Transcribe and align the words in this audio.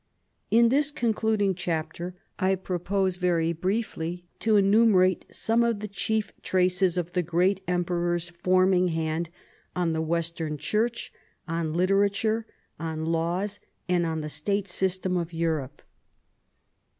In 0.49 0.69
this 0.69 0.89
concluding 0.89 1.53
chapter 1.53 2.15
I 2.39 2.55
propose 2.55 3.17
very 3.17 3.53
briefly 3.53 4.25
to 4.39 4.55
enumerate 4.57 5.25
some 5.29 5.61
of 5.63 5.79
the 5.79 5.87
chief 5.87 6.31
traces 6.41 6.97
of 6.97 7.13
the 7.13 7.21
great 7.21 7.61
emperor's 7.67 8.29
forming 8.29 8.87
hand 8.87 9.29
on 9.75 9.93
the 9.93 10.01
western 10.01 10.57
church, 10.57 11.13
on 11.47 11.75
Literature, 11.75 12.47
on 12.79 13.05
Laws, 13.05 13.59
and 13.87 14.03
on 14.07 14.21
the 14.21 14.27
State 14.29 14.67
system 14.67 15.15
of 15.17 15.33
Europe. 15.33 15.83